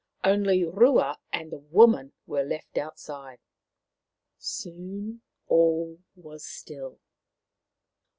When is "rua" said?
0.65-1.19